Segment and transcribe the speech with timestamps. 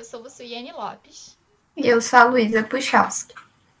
[0.00, 1.36] Eu sou Suiane Lopes.
[1.76, 3.34] E eu sou a Luísa Puchalski.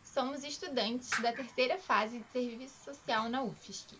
[0.04, 3.96] Somos estudantes da terceira fase de Serviço Social na UFSC.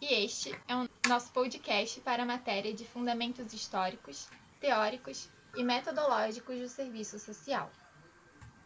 [0.00, 4.26] E este é o nosso podcast para a matéria de Fundamentos Históricos,
[4.58, 7.70] Teóricos e Metodológicos do Serviço Social.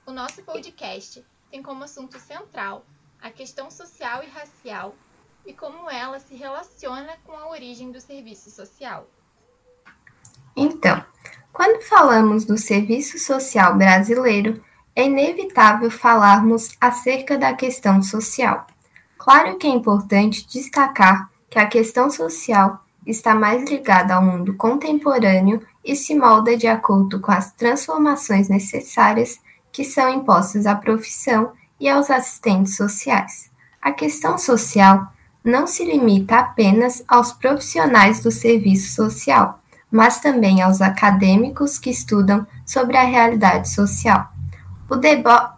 [0.06, 2.86] O nosso podcast tem como assunto central
[3.20, 4.94] a questão social e racial
[5.44, 9.10] e como ela se relaciona com a origem do serviço social.
[10.56, 10.97] Então,
[11.58, 14.62] quando falamos do serviço social brasileiro,
[14.94, 18.64] é inevitável falarmos acerca da questão social.
[19.18, 25.60] Claro que é importante destacar que a questão social está mais ligada ao mundo contemporâneo
[25.84, 29.40] e se molda de acordo com as transformações necessárias
[29.72, 31.50] que são impostas à profissão
[31.80, 33.50] e aos assistentes sociais.
[33.82, 39.58] A questão social não se limita apenas aos profissionais do serviço social,
[39.90, 44.28] mas também aos acadêmicos que estudam sobre a realidade social.
[44.88, 44.94] O,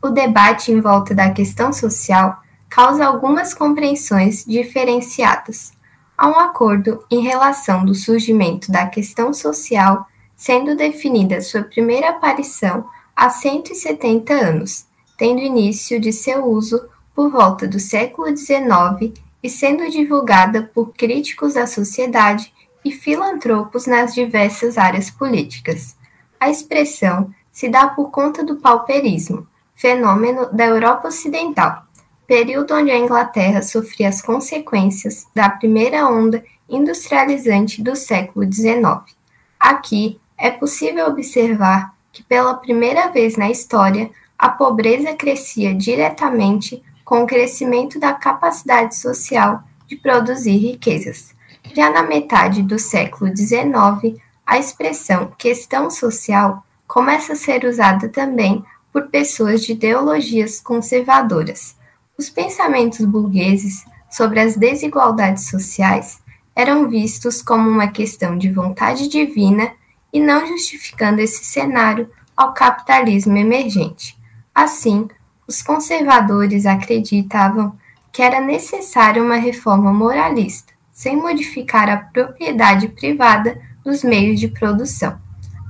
[0.06, 5.72] o debate em volta da questão social causa algumas compreensões diferenciadas.
[6.16, 10.06] Há um acordo em relação do surgimento da questão social,
[10.36, 12.84] sendo definida sua primeira aparição
[13.16, 14.86] há 170 anos,
[15.18, 16.80] tendo início de seu uso
[17.14, 22.52] por volta do século XIX e sendo divulgada por críticos da sociedade
[22.84, 25.96] e filantropos nas diversas áreas políticas.
[26.38, 31.84] A expressão se dá por conta do pauperismo, fenômeno da Europa Ocidental,
[32.26, 39.16] período onde a Inglaterra sofria as consequências da primeira onda industrializante do século XIX.
[39.58, 47.22] Aqui é possível observar que, pela primeira vez na história, a pobreza crescia diretamente com
[47.22, 51.34] o crescimento da capacidade social de produzir riquezas.
[51.74, 58.64] Já na metade do século XIX, a expressão questão social começa a ser usada também
[58.92, 61.76] por pessoas de ideologias conservadoras.
[62.18, 66.20] Os pensamentos burgueses sobre as desigualdades sociais
[66.54, 69.72] eram vistos como uma questão de vontade divina
[70.12, 74.18] e não justificando esse cenário ao capitalismo emergente.
[74.54, 75.08] Assim,
[75.46, 77.78] os conservadores acreditavam
[78.12, 85.18] que era necessária uma reforma moralista, sem modificar a propriedade privada dos meios de produção.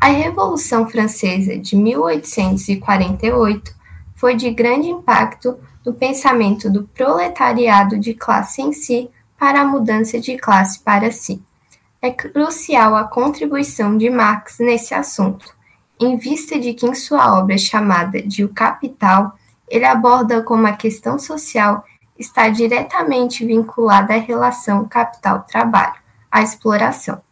[0.01, 3.73] A Revolução Francesa de 1848
[4.17, 9.09] foi de grande impacto no pensamento do proletariado de classe em si
[9.39, 11.41] para a mudança de classe para si.
[12.03, 15.55] É crucial a contribuição de Marx nesse assunto,
[16.01, 20.73] em vista de que em sua obra chamada de O Capital ele aborda como a
[20.73, 21.85] questão social
[22.21, 25.95] está diretamente vinculada à relação capital-trabalho,
[26.31, 27.23] à exploração.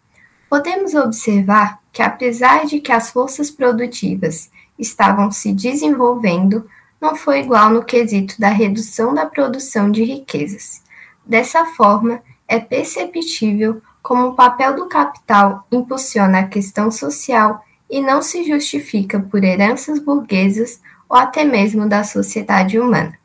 [0.49, 6.67] Podemos observar que, apesar de que as forças produtivas estavam se desenvolvendo,
[6.99, 10.83] não foi igual no quesito da redução da produção de riquezas.
[11.25, 18.23] Dessa forma, é perceptível como o papel do capital impulsiona a questão social e não
[18.23, 23.19] se justifica por heranças burguesas ou até mesmo da sociedade humana.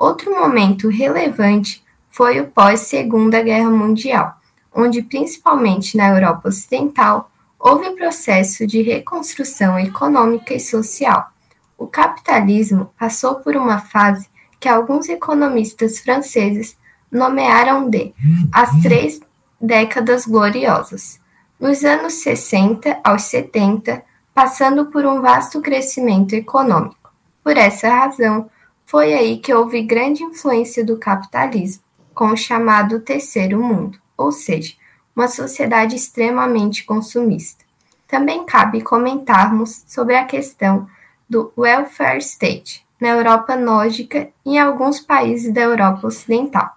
[0.00, 4.34] Outro momento relevante foi o pós-Segunda Guerra Mundial,
[4.74, 11.28] onde, principalmente na Europa Ocidental, houve o processo de reconstrução econômica e social.
[11.76, 14.26] O capitalismo passou por uma fase
[14.58, 16.78] que alguns economistas franceses
[17.12, 18.14] nomearam de
[18.50, 19.20] as três
[19.60, 21.20] décadas gloriosas.
[21.60, 27.12] Nos anos 60 aos 70, passando por um vasto crescimento econômico.
[27.44, 28.48] Por essa razão,
[28.90, 34.74] foi aí que houve grande influência do capitalismo, com o chamado Terceiro Mundo, ou seja,
[35.14, 37.64] uma sociedade extremamente consumista.
[38.08, 40.88] Também cabe comentarmos sobre a questão
[41.28, 46.74] do welfare state na Europa nórdica e em alguns países da Europa ocidental.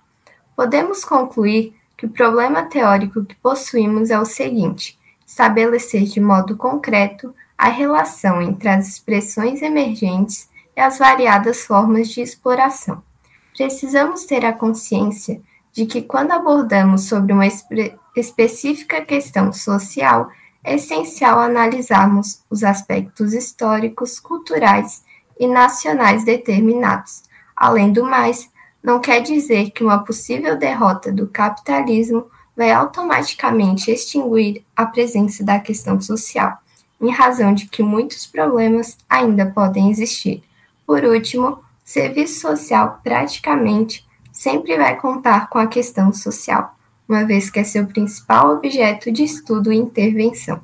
[0.56, 7.34] Podemos concluir que o problema teórico que possuímos é o seguinte: estabelecer de modo concreto
[7.58, 13.02] a relação entre as expressões emergentes e as variadas formas de exploração.
[13.56, 15.42] Precisamos ter a consciência
[15.72, 20.30] de que, quando abordamos sobre uma espe específica questão social,
[20.64, 25.04] é essencial analisarmos os aspectos históricos, culturais
[25.40, 27.24] e nacionais determinados.
[27.56, 28.50] Além do mais,
[28.84, 35.60] não quer dizer que uma possível derrota do capitalismo vai automaticamente extinguir a presença da
[35.60, 36.58] questão social,
[37.02, 40.44] em razão de que muitos problemas ainda podem existir.
[40.86, 46.76] Por último, serviço social praticamente sempre vai contar com a questão social,
[47.08, 50.62] uma vez que é seu principal objeto de estudo e intervenção.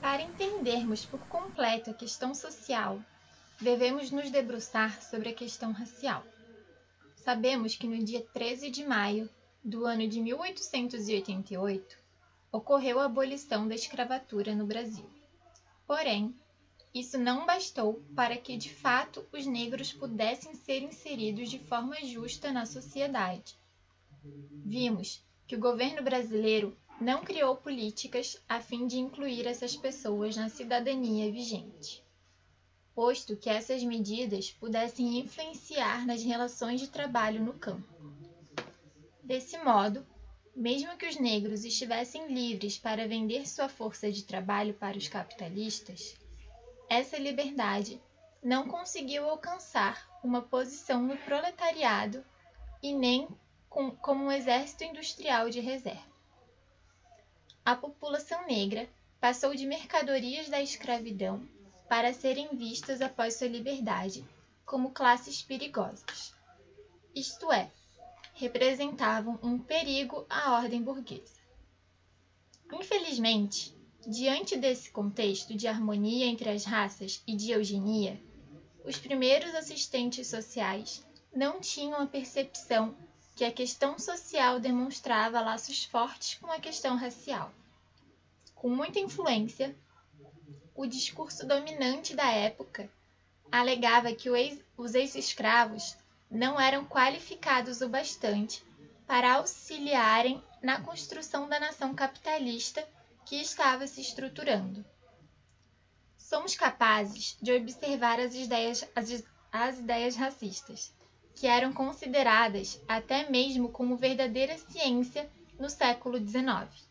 [0.00, 2.98] Para entendermos por completo a questão social,
[3.60, 6.22] devemos nos debruçar sobre a questão racial.
[7.16, 9.28] Sabemos que no dia 13 de maio
[9.64, 11.96] do ano de 1888
[12.52, 15.08] ocorreu a abolição da escravatura no Brasil.
[15.86, 16.34] Porém,
[16.94, 22.52] isso não bastou para que de fato os negros pudessem ser inseridos de forma justa
[22.52, 23.58] na sociedade.
[24.64, 30.48] Vimos que o governo brasileiro não criou políticas a fim de incluir essas pessoas na
[30.48, 32.02] cidadania vigente,
[32.94, 37.86] posto que essas medidas pudessem influenciar nas relações de trabalho no campo.
[39.22, 40.06] Desse modo,
[40.54, 46.16] mesmo que os negros estivessem livres para vender sua força de trabalho para os capitalistas,
[46.88, 48.00] essa liberdade
[48.42, 52.24] não conseguiu alcançar uma posição no proletariado
[52.82, 53.28] e nem
[53.68, 56.16] com, como um exército industrial de reserva
[57.66, 58.88] a população negra
[59.20, 61.42] passou de mercadorias da escravidão
[61.88, 64.24] para serem vistas após sua liberdade
[64.64, 66.32] como classes perigosas.
[67.12, 67.68] Isto é,
[68.34, 71.40] representavam um perigo à ordem burguesa.
[72.72, 73.75] Infelizmente,
[74.06, 78.20] diante desse contexto de harmonia entre as raças e de eugenia,
[78.84, 81.04] os primeiros assistentes sociais
[81.34, 82.96] não tinham a percepção
[83.34, 87.52] que a questão social demonstrava laços fortes com a questão racial.
[88.54, 89.76] Com muita influência,
[90.74, 92.88] o discurso dominante da época
[93.50, 94.30] alegava que
[94.76, 95.96] os ex-escravos
[96.30, 98.64] não eram qualificados o bastante
[99.04, 102.86] para auxiliarem na construção da nação capitalista
[103.26, 104.84] que estava se estruturando.
[106.16, 110.94] Somos capazes de observar as ideias, as, as ideias racistas
[111.34, 115.28] que eram consideradas até mesmo como verdadeira ciência
[115.58, 116.88] no século XIX.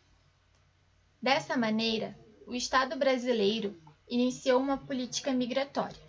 [1.20, 2.16] Dessa maneira,
[2.46, 3.76] o Estado brasileiro
[4.08, 6.00] iniciou uma política migratória,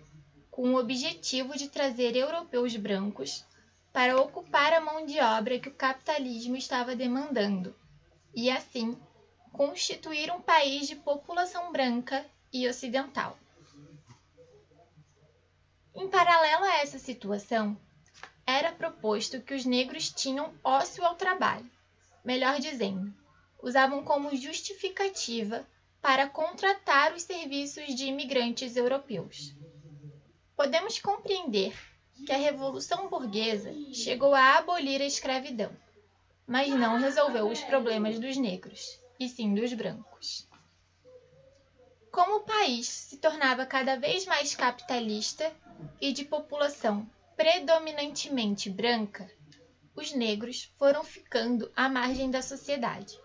[0.52, 3.44] com o objetivo de trazer europeus brancos
[3.92, 7.74] para ocupar a mão de obra que o capitalismo estava demandando,
[8.36, 8.96] e assim
[9.58, 12.24] constituir um país de população branca
[12.54, 13.38] e ocidental.
[15.96, 17.76] Em paralelo a essa situação,
[18.46, 21.70] era proposto que os negros tinham ócio ao trabalho,
[22.24, 23.12] melhor dizendo,
[23.60, 25.68] usavam como justificativa
[26.00, 29.56] para contratar os serviços de imigrantes europeus.
[30.56, 31.76] Podemos compreender
[32.28, 35.76] que a Revolução Burguesa chegou a abolir a escravidão,
[36.46, 40.48] mas não resolveu os problemas dos negros, e sim dos brancos.
[42.12, 45.54] Como o país se tornava cada vez mais capitalista
[46.02, 49.30] e de população predominantemente branca,
[49.96, 53.20] os negros foram ficando à margem da sociedade,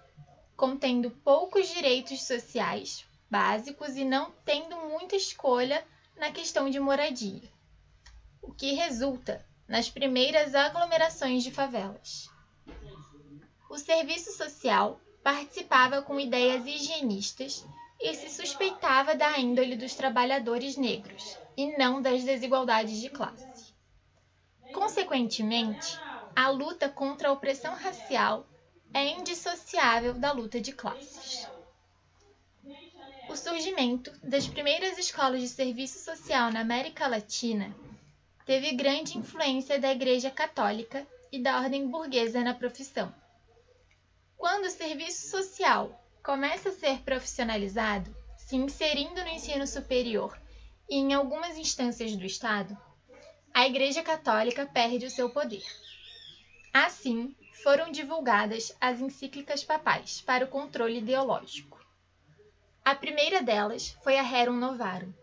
[0.57, 5.83] contendo poucos direitos sociais básicos e não tendo muita escolha
[6.17, 7.51] na questão de moradia,
[8.43, 12.29] o que resulta nas primeiras aglomerações de favelas.
[13.71, 17.65] O serviço social participava com ideias higienistas
[18.01, 23.73] e se suspeitava da índole dos trabalhadores negros e não das desigualdades de classe.
[24.73, 25.99] Consequentemente,
[26.35, 28.47] a luta contra a opressão racial
[28.93, 31.47] é indissociável da luta de classes.
[33.29, 37.75] O surgimento das primeiras escolas de serviço social na América Latina
[38.45, 43.15] teve grande influência da Igreja Católica e da ordem burguesa na profissão.
[44.43, 50.37] Quando o serviço social começa a ser profissionalizado, se inserindo no ensino superior
[50.91, 52.77] e em algumas instâncias do Estado,
[53.55, 55.63] a Igreja Católica perde o seu poder.
[56.75, 61.79] Assim, foram divulgadas as encíclicas papais para o controle ideológico.
[62.85, 65.15] A primeira delas foi a Rerum Novarum,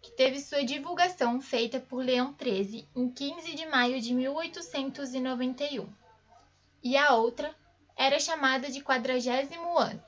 [0.00, 5.92] que teve sua divulgação feita por Leão XIII em 15 de maio de 1891,
[6.80, 7.52] e a outra
[7.96, 10.02] era chamada de Quadragésimo Ano,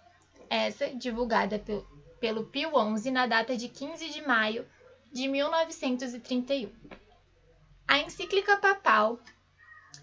[0.48, 1.62] essa divulgada
[2.20, 4.66] pelo Pio XI na data de 15 de maio
[5.12, 6.72] de 1931.
[7.86, 9.18] A encíclica papal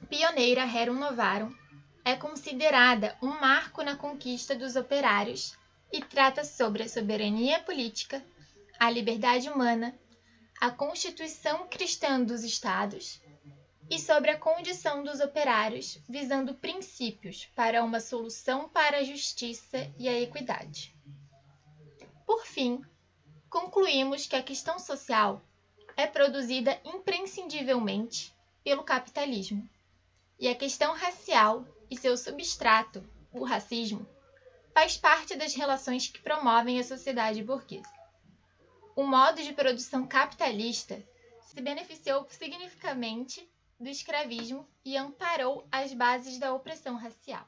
[0.09, 1.53] pioneira Rerum Novarum
[2.03, 5.57] é considerada um marco na conquista dos operários
[5.91, 8.23] e trata sobre a soberania política,
[8.79, 9.93] a liberdade humana,
[10.59, 13.21] a constituição cristã dos estados
[13.91, 20.07] e sobre a condição dos operários, visando princípios para uma solução para a justiça e
[20.07, 20.95] a equidade.
[22.25, 22.81] Por fim,
[23.49, 25.41] concluímos que a questão social
[25.97, 28.33] é produzida imprescindivelmente
[28.63, 29.69] pelo capitalismo.
[30.39, 34.07] E a questão racial e seu substrato, o racismo,
[34.73, 37.91] faz parte das relações que promovem a sociedade burguesa.
[38.95, 41.05] O modo de produção capitalista
[41.41, 43.50] se beneficiou significativamente
[43.81, 47.45] do escravismo e amparou as bases da opressão racial.